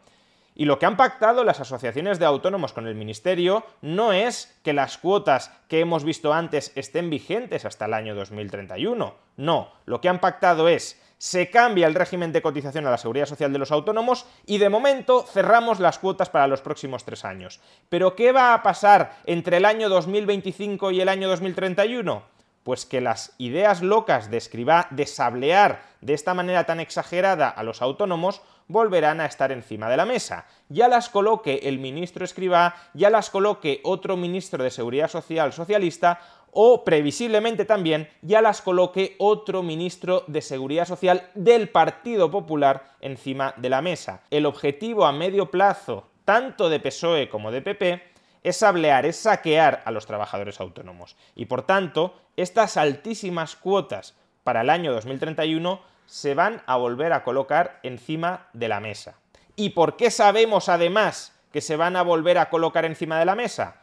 Y 0.53 0.65
lo 0.65 0.77
que 0.77 0.85
han 0.85 0.97
pactado 0.97 1.43
las 1.43 1.59
asociaciones 1.59 2.19
de 2.19 2.25
autónomos 2.25 2.73
con 2.73 2.85
el 2.85 2.95
Ministerio 2.95 3.65
no 3.81 4.13
es 4.13 4.59
que 4.63 4.73
las 4.73 4.97
cuotas 4.97 5.51
que 5.67 5.79
hemos 5.79 6.03
visto 6.03 6.33
antes 6.33 6.73
estén 6.75 7.09
vigentes 7.09 7.65
hasta 7.65 7.85
el 7.85 7.93
año 7.93 8.15
2031. 8.15 9.15
No, 9.37 9.71
lo 9.85 10.01
que 10.01 10.09
han 10.09 10.19
pactado 10.19 10.67
es 10.67 11.01
se 11.21 11.51
cambia 11.51 11.85
el 11.85 11.93
régimen 11.93 12.31
de 12.31 12.41
cotización 12.41 12.87
a 12.87 12.89
la 12.89 12.97
seguridad 12.97 13.27
social 13.27 13.53
de 13.53 13.59
los 13.59 13.71
autónomos 13.71 14.25
y 14.47 14.57
de 14.57 14.69
momento 14.69 15.21
cerramos 15.21 15.79
las 15.79 15.99
cuotas 15.99 16.31
para 16.31 16.47
los 16.47 16.61
próximos 16.61 17.05
tres 17.05 17.25
años. 17.25 17.61
Pero 17.89 18.15
¿qué 18.15 18.31
va 18.31 18.55
a 18.55 18.63
pasar 18.63 19.19
entre 19.27 19.57
el 19.57 19.65
año 19.65 19.87
2025 19.87 20.89
y 20.89 20.99
el 20.99 21.09
año 21.09 21.29
2031? 21.29 22.23
Pues 22.63 22.87
que 22.87 23.01
las 23.01 23.35
ideas 23.37 23.83
locas 23.83 24.31
de 24.31 24.37
Escribá 24.37 24.87
de 24.89 25.05
sablear 25.05 25.83
de 26.01 26.15
esta 26.15 26.33
manera 26.33 26.63
tan 26.63 26.79
exagerada 26.79 27.49
a 27.49 27.61
los 27.61 27.83
autónomos 27.83 28.41
volverán 28.67 29.21
a 29.21 29.25
estar 29.25 29.51
encima 29.51 29.89
de 29.89 29.97
la 29.97 30.05
mesa. 30.05 30.47
Ya 30.69 30.87
las 30.87 31.09
coloque 31.09 31.59
el 31.63 31.77
ministro 31.77 32.25
Escribá, 32.25 32.75
ya 32.95 33.11
las 33.11 33.29
coloque 33.29 33.79
otro 33.83 34.17
ministro 34.17 34.63
de 34.63 34.71
Seguridad 34.71 35.09
Social 35.09 35.53
socialista 35.53 36.19
o 36.51 36.83
previsiblemente 36.83 37.65
también 37.65 38.09
ya 38.21 38.41
las 38.41 38.61
coloque 38.61 39.15
otro 39.19 39.63
ministro 39.63 40.23
de 40.27 40.41
Seguridad 40.41 40.85
Social 40.85 41.29
del 41.33 41.69
Partido 41.69 42.29
Popular 42.29 42.95
encima 42.99 43.53
de 43.57 43.69
la 43.69 43.81
mesa. 43.81 44.23
El 44.29 44.45
objetivo 44.45 45.05
a 45.05 45.11
medio 45.11 45.49
plazo, 45.49 46.09
tanto 46.25 46.69
de 46.69 46.79
PSOE 46.79 47.29
como 47.29 47.51
de 47.51 47.61
PP, 47.61 48.03
es 48.43 48.57
sablear, 48.57 49.05
es 49.05 49.17
saquear 49.17 49.81
a 49.85 49.91
los 49.91 50.05
trabajadores 50.05 50.59
autónomos. 50.59 51.15
Y 51.35 51.45
por 51.45 51.63
tanto, 51.63 52.15
estas 52.35 52.77
altísimas 52.77 53.55
cuotas 53.55 54.15
para 54.43 54.61
el 54.61 54.69
año 54.69 54.91
2031 54.93 55.81
se 56.05 56.33
van 56.33 56.61
a 56.65 56.75
volver 56.75 57.13
a 57.13 57.23
colocar 57.23 57.79
encima 57.83 58.47
de 58.53 58.67
la 58.67 58.79
mesa. 58.79 59.15
¿Y 59.55 59.69
por 59.69 59.95
qué 59.95 60.11
sabemos 60.11 60.69
además 60.69 61.39
que 61.51 61.61
se 61.61 61.75
van 61.75 61.95
a 61.95 62.01
volver 62.01 62.37
a 62.37 62.49
colocar 62.49 62.85
encima 62.85 63.19
de 63.19 63.25
la 63.25 63.35
mesa? 63.35 63.81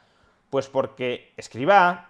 Pues 0.51 0.69
porque 0.69 1.33
Escribá, 1.37 2.08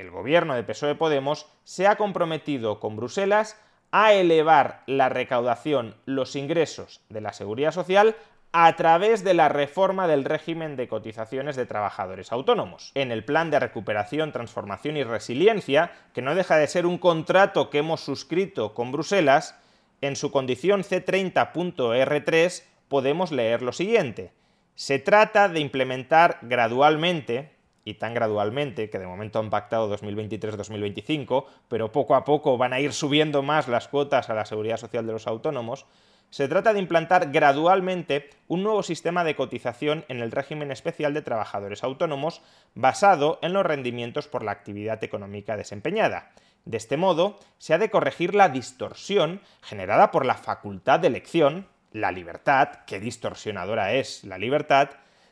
el 0.00 0.10
gobierno 0.10 0.54
de 0.54 0.62
PSOE 0.62 0.94
Podemos 0.94 1.46
se 1.64 1.86
ha 1.86 1.96
comprometido 1.96 2.80
con 2.80 2.96
Bruselas 2.96 3.60
a 3.92 4.14
elevar 4.14 4.82
la 4.86 5.08
recaudación, 5.08 5.94
los 6.06 6.36
ingresos 6.36 7.02
de 7.10 7.20
la 7.20 7.32
seguridad 7.32 7.72
social 7.72 8.16
a 8.52 8.74
través 8.76 9.22
de 9.22 9.34
la 9.34 9.48
reforma 9.48 10.08
del 10.08 10.24
régimen 10.24 10.74
de 10.76 10.88
cotizaciones 10.88 11.54
de 11.54 11.66
trabajadores 11.66 12.32
autónomos. 12.32 12.90
En 12.94 13.12
el 13.12 13.24
plan 13.24 13.50
de 13.50 13.60
recuperación, 13.60 14.32
transformación 14.32 14.96
y 14.96 15.04
resiliencia, 15.04 15.92
que 16.14 16.22
no 16.22 16.34
deja 16.34 16.56
de 16.56 16.66
ser 16.66 16.86
un 16.86 16.98
contrato 16.98 17.70
que 17.70 17.78
hemos 17.78 18.00
suscrito 18.00 18.74
con 18.74 18.90
Bruselas, 18.90 19.56
en 20.00 20.16
su 20.16 20.32
condición 20.32 20.82
C30.R3 20.82 22.64
podemos 22.88 23.30
leer 23.30 23.62
lo 23.62 23.72
siguiente. 23.72 24.32
Se 24.74 24.98
trata 24.98 25.48
de 25.48 25.60
implementar 25.60 26.38
gradualmente 26.42 27.52
y 27.90 27.94
tan 27.94 28.14
gradualmente, 28.14 28.88
que 28.88 28.98
de 28.98 29.06
momento 29.06 29.38
han 29.38 29.50
pactado 29.50 29.94
2023-2025, 29.96 31.44
pero 31.68 31.92
poco 31.92 32.14
a 32.14 32.24
poco 32.24 32.56
van 32.56 32.72
a 32.72 32.80
ir 32.80 32.92
subiendo 32.92 33.42
más 33.42 33.68
las 33.68 33.88
cuotas 33.88 34.30
a 34.30 34.34
la 34.34 34.46
seguridad 34.46 34.78
social 34.78 35.06
de 35.06 35.12
los 35.12 35.26
autónomos, 35.26 35.86
se 36.30 36.46
trata 36.46 36.72
de 36.72 36.78
implantar 36.78 37.32
gradualmente 37.32 38.30
un 38.46 38.62
nuevo 38.62 38.84
sistema 38.84 39.24
de 39.24 39.34
cotización 39.34 40.04
en 40.08 40.20
el 40.20 40.30
régimen 40.30 40.70
especial 40.70 41.12
de 41.12 41.22
trabajadores 41.22 41.82
autónomos 41.82 42.40
basado 42.74 43.40
en 43.42 43.52
los 43.52 43.66
rendimientos 43.66 44.28
por 44.28 44.44
la 44.44 44.52
actividad 44.52 45.02
económica 45.02 45.56
desempeñada. 45.56 46.30
De 46.64 46.76
este 46.76 46.96
modo, 46.96 47.40
se 47.58 47.74
ha 47.74 47.78
de 47.78 47.90
corregir 47.90 48.36
la 48.36 48.48
distorsión 48.48 49.40
generada 49.60 50.12
por 50.12 50.24
la 50.24 50.36
facultad 50.36 51.00
de 51.00 51.08
elección, 51.08 51.66
la 51.90 52.12
libertad, 52.12 52.68
qué 52.86 53.00
distorsionadora 53.00 53.94
es 53.94 54.22
la 54.22 54.38
libertad, 54.38 54.90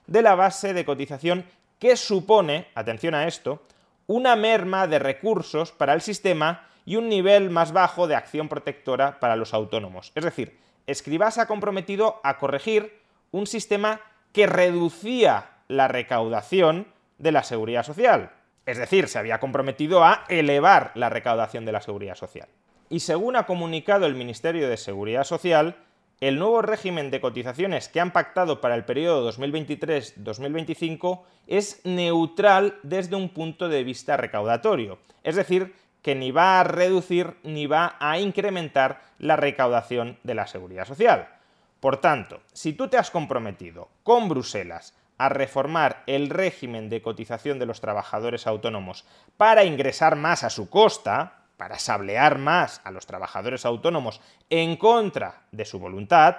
de 0.08 0.22
la 0.22 0.34
base 0.34 0.72
de 0.74 0.84
cotización 0.84 1.44
que 1.78 1.96
supone, 1.96 2.68
atención 2.74 3.14
a 3.14 3.26
esto, 3.26 3.62
una 4.06 4.36
merma 4.36 4.86
de 4.86 4.98
recursos 4.98 5.72
para 5.72 5.94
el 5.94 6.00
sistema 6.00 6.68
y 6.84 6.96
un 6.96 7.08
nivel 7.08 7.50
más 7.50 7.72
bajo 7.72 8.06
de 8.06 8.14
acción 8.14 8.48
protectora 8.48 9.20
para 9.20 9.36
los 9.36 9.52
autónomos. 9.52 10.12
Es 10.14 10.24
decir, 10.24 10.58
Escribá 10.88 11.30
se 11.30 11.42
ha 11.42 11.46
comprometido 11.46 12.18
a 12.24 12.38
corregir 12.38 13.02
un 13.30 13.46
sistema 13.46 14.00
que 14.32 14.46
reducía 14.46 15.50
la 15.68 15.86
recaudación 15.86 16.88
de 17.18 17.30
la 17.30 17.42
seguridad 17.42 17.82
social. 17.82 18.32
Es 18.64 18.78
decir, 18.78 19.08
se 19.08 19.18
había 19.18 19.38
comprometido 19.38 20.02
a 20.02 20.24
elevar 20.28 20.92
la 20.94 21.10
recaudación 21.10 21.66
de 21.66 21.72
la 21.72 21.82
seguridad 21.82 22.14
social. 22.14 22.48
Y 22.88 23.00
según 23.00 23.36
ha 23.36 23.44
comunicado 23.44 24.06
el 24.06 24.14
Ministerio 24.14 24.68
de 24.70 24.78
Seguridad 24.78 25.24
Social, 25.24 25.76
el 26.20 26.38
nuevo 26.38 26.62
régimen 26.62 27.10
de 27.10 27.20
cotizaciones 27.20 27.88
que 27.88 28.00
han 28.00 28.12
pactado 28.12 28.60
para 28.60 28.74
el 28.74 28.84
periodo 28.84 29.30
2023-2025 29.32 31.22
es 31.46 31.80
neutral 31.84 32.78
desde 32.82 33.16
un 33.16 33.28
punto 33.28 33.68
de 33.68 33.84
vista 33.84 34.16
recaudatorio, 34.16 34.98
es 35.22 35.36
decir, 35.36 35.74
que 36.02 36.14
ni 36.14 36.30
va 36.30 36.60
a 36.60 36.64
reducir 36.64 37.36
ni 37.42 37.66
va 37.66 37.96
a 38.00 38.18
incrementar 38.18 39.02
la 39.18 39.36
recaudación 39.36 40.18
de 40.22 40.34
la 40.34 40.46
seguridad 40.46 40.86
social. 40.86 41.28
Por 41.80 41.98
tanto, 41.98 42.40
si 42.52 42.72
tú 42.72 42.88
te 42.88 42.96
has 42.96 43.10
comprometido 43.10 43.88
con 44.02 44.28
Bruselas 44.28 44.94
a 45.18 45.28
reformar 45.28 46.02
el 46.06 46.30
régimen 46.30 46.88
de 46.88 47.02
cotización 47.02 47.58
de 47.58 47.66
los 47.66 47.80
trabajadores 47.80 48.46
autónomos 48.46 49.04
para 49.36 49.64
ingresar 49.64 50.16
más 50.16 50.44
a 50.44 50.50
su 50.50 50.70
costa, 50.70 51.44
para 51.58 51.78
sablear 51.78 52.38
más 52.38 52.80
a 52.84 52.90
los 52.90 53.04
trabajadores 53.04 53.66
autónomos 53.66 54.22
en 54.48 54.76
contra 54.76 55.42
de 55.52 55.66
su 55.66 55.78
voluntad, 55.78 56.36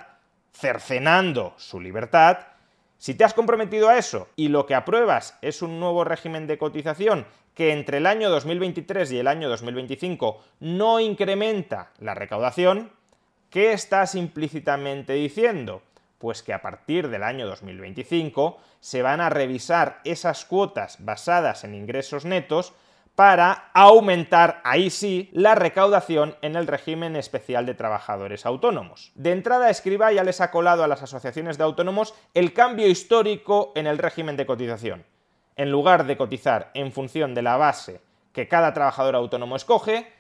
cercenando 0.52 1.54
su 1.58 1.80
libertad, 1.80 2.38
si 2.98 3.14
te 3.14 3.24
has 3.24 3.34
comprometido 3.34 3.90
a 3.90 3.98
eso 3.98 4.30
y 4.36 4.48
lo 4.48 4.66
que 4.66 4.76
apruebas 4.76 5.38
es 5.42 5.62
un 5.62 5.80
nuevo 5.80 6.04
régimen 6.04 6.48
de 6.48 6.58
cotización 6.58 7.28
que 7.54 7.74
entre 7.74 7.98
el 7.98 8.06
año 8.06 8.30
2023 8.30 9.12
y 9.12 9.20
el 9.20 9.28
año 9.28 9.50
2025 9.50 10.42
no 10.62 11.00
incrementa 11.02 11.92
la 12.00 12.16
recaudación, 12.16 12.92
¿qué 13.50 13.74
estás 13.74 14.16
implícitamente 14.16 15.14
diciendo? 15.14 15.84
Pues 16.18 16.44
que 16.44 16.54
a 16.54 16.62
partir 16.62 17.10
del 17.10 17.24
año 17.24 17.46
2025 17.48 18.58
se 18.80 19.02
van 19.02 19.20
a 19.20 19.30
revisar 19.30 20.00
esas 20.06 20.46
cuotas 20.46 20.98
basadas 21.04 21.66
en 21.66 21.76
ingresos 21.76 22.24
netos 22.24 22.74
para 23.20 23.70
aumentar, 23.74 24.62
ahí 24.64 24.90
sí, 24.90 25.30
la 25.34 25.54
recaudación 25.54 26.38
en 26.42 26.56
el 26.56 26.68
régimen 26.68 27.18
especial 27.18 27.66
de 27.66 27.74
trabajadores 27.74 28.46
autónomos. 28.46 29.12
De 29.14 29.34
entrada, 29.34 29.70
Escriba 29.70 30.14
ya 30.14 30.24
les 30.24 30.40
ha 30.40 30.52
colado 30.52 30.86
a 30.86 30.88
las 30.88 31.04
asociaciones 31.04 31.58
de 31.58 31.66
autónomos 31.66 32.16
el 32.34 32.54
cambio 32.54 32.88
histórico 32.88 33.74
en 33.76 33.88
el 33.88 33.98
régimen 33.98 34.38
de 34.38 34.46
cotización. 34.46 35.04
En 35.58 35.70
lugar 35.70 36.06
de 36.06 36.16
cotizar 36.16 36.72
en 36.74 36.94
función 36.94 37.36
de 37.36 37.42
la 37.42 37.58
base 37.58 38.00
que 38.32 38.48
cada 38.48 38.74
trabajador 38.74 39.18
autónomo 39.18 39.58
escoge, 39.58 40.14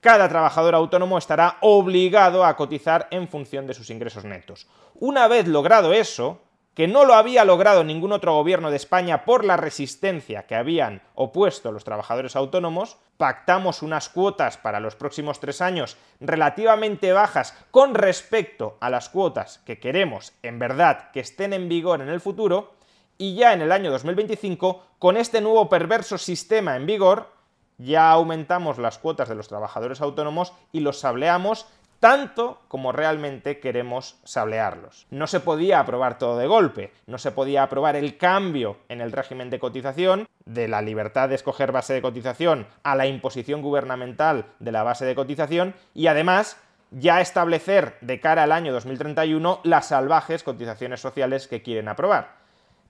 cada 0.00 0.28
trabajador 0.28 0.74
autónomo 0.74 1.16
estará 1.16 1.56
obligado 1.62 2.44
a 2.44 2.56
cotizar 2.56 3.08
en 3.10 3.26
función 3.28 3.66
de 3.66 3.72
sus 3.72 3.88
ingresos 3.88 4.26
netos. 4.26 4.68
Una 4.96 5.28
vez 5.28 5.48
logrado 5.48 5.94
eso, 5.94 6.42
que 6.78 6.86
no 6.86 7.04
lo 7.04 7.14
había 7.14 7.44
logrado 7.44 7.82
ningún 7.82 8.12
otro 8.12 8.34
gobierno 8.34 8.70
de 8.70 8.76
España 8.76 9.24
por 9.24 9.44
la 9.44 9.56
resistencia 9.56 10.46
que 10.46 10.54
habían 10.54 11.02
opuesto 11.16 11.72
los 11.72 11.82
trabajadores 11.82 12.36
autónomos, 12.36 12.98
pactamos 13.16 13.82
unas 13.82 14.08
cuotas 14.08 14.58
para 14.58 14.78
los 14.78 14.94
próximos 14.94 15.40
tres 15.40 15.60
años 15.60 15.96
relativamente 16.20 17.12
bajas 17.12 17.52
con 17.72 17.96
respecto 17.96 18.78
a 18.78 18.90
las 18.90 19.08
cuotas 19.08 19.58
que 19.66 19.80
queremos 19.80 20.34
en 20.44 20.60
verdad 20.60 21.10
que 21.10 21.18
estén 21.18 21.52
en 21.52 21.68
vigor 21.68 22.00
en 22.00 22.10
el 22.10 22.20
futuro, 22.20 22.74
y 23.18 23.34
ya 23.34 23.54
en 23.54 23.62
el 23.62 23.72
año 23.72 23.90
2025, 23.90 24.84
con 25.00 25.16
este 25.16 25.40
nuevo 25.40 25.68
perverso 25.68 26.16
sistema 26.16 26.76
en 26.76 26.86
vigor, 26.86 27.32
ya 27.78 28.12
aumentamos 28.12 28.78
las 28.78 28.98
cuotas 28.98 29.28
de 29.28 29.34
los 29.34 29.48
trabajadores 29.48 30.00
autónomos 30.00 30.52
y 30.70 30.78
los 30.78 31.00
sableamos 31.00 31.66
tanto 32.00 32.62
como 32.68 32.92
realmente 32.92 33.60
queremos 33.60 34.18
sablearlos. 34.24 35.06
No 35.10 35.26
se 35.26 35.40
podía 35.40 35.80
aprobar 35.80 36.18
todo 36.18 36.38
de 36.38 36.46
golpe, 36.46 36.92
no 37.06 37.18
se 37.18 37.32
podía 37.32 37.62
aprobar 37.62 37.96
el 37.96 38.16
cambio 38.16 38.78
en 38.88 39.00
el 39.00 39.12
régimen 39.12 39.50
de 39.50 39.58
cotización, 39.58 40.28
de 40.44 40.68
la 40.68 40.82
libertad 40.82 41.28
de 41.28 41.34
escoger 41.34 41.72
base 41.72 41.94
de 41.94 42.02
cotización 42.02 42.66
a 42.82 42.94
la 42.94 43.06
imposición 43.06 43.62
gubernamental 43.62 44.46
de 44.58 44.72
la 44.72 44.82
base 44.82 45.04
de 45.04 45.14
cotización 45.14 45.74
y 45.94 46.06
además 46.06 46.56
ya 46.90 47.20
establecer 47.20 47.98
de 48.00 48.20
cara 48.20 48.44
al 48.44 48.52
año 48.52 48.72
2031 48.72 49.60
las 49.64 49.88
salvajes 49.88 50.42
cotizaciones 50.42 51.00
sociales 51.00 51.48
que 51.48 51.62
quieren 51.62 51.88
aprobar. 51.88 52.38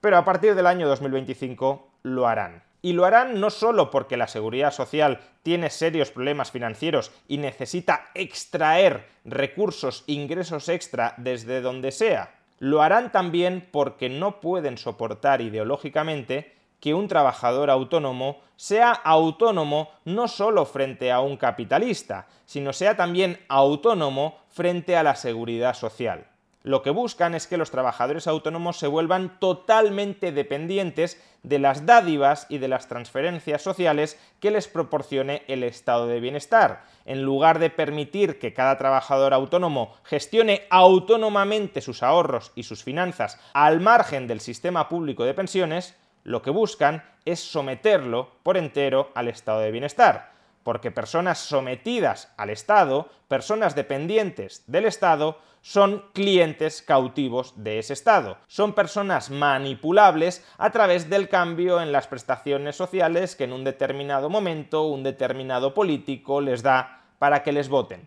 Pero 0.00 0.16
a 0.16 0.24
partir 0.24 0.54
del 0.54 0.66
año 0.66 0.86
2025 0.86 1.90
lo 2.02 2.28
harán. 2.28 2.67
Y 2.80 2.92
lo 2.92 3.04
harán 3.04 3.40
no 3.40 3.50
solo 3.50 3.90
porque 3.90 4.16
la 4.16 4.28
seguridad 4.28 4.72
social 4.72 5.20
tiene 5.42 5.70
serios 5.70 6.10
problemas 6.10 6.50
financieros 6.50 7.10
y 7.26 7.38
necesita 7.38 8.10
extraer 8.14 9.06
recursos, 9.24 10.04
ingresos 10.06 10.68
extra 10.68 11.14
desde 11.16 11.60
donde 11.60 11.90
sea, 11.90 12.34
lo 12.58 12.82
harán 12.82 13.12
también 13.12 13.68
porque 13.70 14.08
no 14.08 14.40
pueden 14.40 14.78
soportar 14.78 15.40
ideológicamente 15.40 16.54
que 16.80 16.94
un 16.94 17.08
trabajador 17.08 17.70
autónomo 17.70 18.40
sea 18.56 18.92
autónomo 18.92 19.90
no 20.04 20.28
solo 20.28 20.64
frente 20.64 21.10
a 21.10 21.20
un 21.20 21.36
capitalista, 21.36 22.26
sino 22.46 22.72
sea 22.72 22.96
también 22.96 23.38
autónomo 23.48 24.38
frente 24.48 24.96
a 24.96 25.02
la 25.02 25.16
seguridad 25.16 25.74
social 25.74 26.26
lo 26.64 26.82
que 26.82 26.90
buscan 26.90 27.34
es 27.34 27.46
que 27.46 27.56
los 27.56 27.70
trabajadores 27.70 28.26
autónomos 28.26 28.78
se 28.78 28.88
vuelvan 28.88 29.38
totalmente 29.38 30.32
dependientes 30.32 31.22
de 31.44 31.60
las 31.60 31.86
dádivas 31.86 32.46
y 32.48 32.58
de 32.58 32.66
las 32.66 32.88
transferencias 32.88 33.62
sociales 33.62 34.18
que 34.40 34.50
les 34.50 34.66
proporcione 34.66 35.44
el 35.46 35.62
estado 35.62 36.08
de 36.08 36.18
bienestar. 36.18 36.82
En 37.04 37.22
lugar 37.22 37.60
de 37.60 37.70
permitir 37.70 38.40
que 38.40 38.54
cada 38.54 38.76
trabajador 38.76 39.34
autónomo 39.34 39.94
gestione 40.02 40.66
autónomamente 40.68 41.80
sus 41.80 42.02
ahorros 42.02 42.50
y 42.56 42.64
sus 42.64 42.82
finanzas 42.82 43.40
al 43.52 43.80
margen 43.80 44.26
del 44.26 44.40
sistema 44.40 44.88
público 44.88 45.24
de 45.24 45.34
pensiones, 45.34 45.94
lo 46.24 46.42
que 46.42 46.50
buscan 46.50 47.04
es 47.24 47.38
someterlo 47.38 48.32
por 48.42 48.56
entero 48.56 49.12
al 49.14 49.28
estado 49.28 49.60
de 49.60 49.70
bienestar 49.70 50.37
porque 50.68 50.90
personas 50.90 51.38
sometidas 51.38 52.30
al 52.36 52.50
Estado, 52.50 53.08
personas 53.26 53.74
dependientes 53.74 54.64
del 54.66 54.84
Estado, 54.84 55.38
son 55.62 56.04
clientes 56.12 56.82
cautivos 56.82 57.54
de 57.56 57.78
ese 57.78 57.94
Estado. 57.94 58.36
Son 58.48 58.74
personas 58.74 59.30
manipulables 59.30 60.46
a 60.58 60.70
través 60.70 61.08
del 61.08 61.30
cambio 61.30 61.80
en 61.80 61.90
las 61.90 62.06
prestaciones 62.06 62.76
sociales 62.76 63.34
que 63.34 63.44
en 63.44 63.54
un 63.54 63.64
determinado 63.64 64.28
momento 64.28 64.88
un 64.88 65.02
determinado 65.02 65.72
político 65.72 66.42
les 66.42 66.62
da 66.62 67.06
para 67.18 67.42
que 67.42 67.52
les 67.52 67.70
voten 67.70 68.06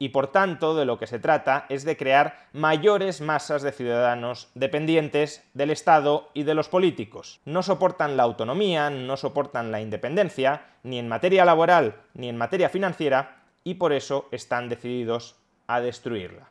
y 0.00 0.08
por 0.08 0.28
tanto 0.28 0.74
de 0.74 0.86
lo 0.86 0.98
que 0.98 1.06
se 1.06 1.18
trata 1.18 1.66
es 1.68 1.84
de 1.84 1.96
crear 1.96 2.48
mayores 2.54 3.20
masas 3.20 3.60
de 3.62 3.70
ciudadanos 3.70 4.48
dependientes 4.54 5.44
del 5.52 5.70
Estado 5.70 6.30
y 6.32 6.42
de 6.44 6.54
los 6.54 6.68
políticos. 6.68 7.40
No 7.44 7.62
soportan 7.62 8.16
la 8.16 8.22
autonomía, 8.22 8.88
no 8.88 9.18
soportan 9.18 9.70
la 9.70 9.82
independencia, 9.82 10.64
ni 10.82 10.98
en 10.98 11.06
materia 11.06 11.44
laboral 11.44 12.00
ni 12.14 12.30
en 12.30 12.38
materia 12.38 12.70
financiera, 12.70 13.42
y 13.62 13.74
por 13.74 13.92
eso 13.92 14.26
están 14.32 14.70
decididos 14.70 15.36
a 15.66 15.82
destruirla. 15.82 16.50